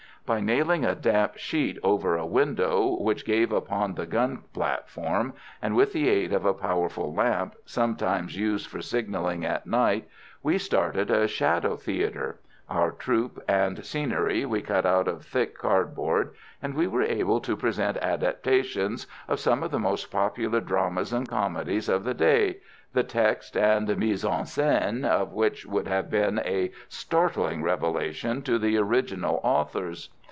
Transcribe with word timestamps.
By 0.23 0.39
nailing 0.39 0.85
a 0.85 0.95
damp 0.95 1.37
sheet 1.37 1.77
over 1.83 2.15
a 2.15 2.25
window 2.27 2.95
which 3.01 3.25
gave 3.25 3.51
upon 3.51 3.95
the 3.95 4.05
gun 4.05 4.43
platform, 4.53 5.33
and 5.61 5.75
with 5.75 5.91
the 5.91 6.07
aid 6.07 6.31
of 6.31 6.45
a 6.45 6.53
powerful 6.53 7.13
lamp, 7.13 7.55
sometimes 7.65 8.37
used 8.37 8.67
for 8.67 8.81
signalling 8.81 9.43
at 9.43 9.65
night, 9.67 10.07
we 10.41 10.57
started 10.57 11.11
a 11.11 11.27
shadow 11.27 11.75
theatre. 11.75 12.39
Our 12.69 12.91
troupe 12.91 13.43
and 13.45 13.83
scenery 13.83 14.45
we 14.45 14.61
cut 14.61 14.85
out 14.85 15.09
of 15.09 15.25
thick 15.25 15.57
cardboard, 15.57 16.33
and 16.61 16.75
we 16.75 16.87
were 16.87 17.01
able 17.03 17.41
to 17.41 17.57
present 17.57 17.97
adaptations 17.97 19.07
of 19.27 19.41
some 19.41 19.63
of 19.63 19.71
the 19.71 19.79
most 19.79 20.09
popular 20.11 20.61
dramas 20.61 21.11
and 21.11 21.27
comedies 21.27 21.89
of 21.89 22.05
the 22.05 22.13
day, 22.13 22.59
the 22.93 23.03
text 23.03 23.57
and 23.57 23.89
mise 23.97 24.23
en 24.23 24.43
scène 24.43 25.05
of 25.05 25.33
which 25.33 25.65
would 25.65 25.87
have 25.87 26.09
been 26.09 26.39
a 26.45 26.71
startling 26.87 27.61
revelation 27.61 28.41
to 28.43 28.57
the 28.59 28.77
original 28.77 29.41
authors. 29.43 30.09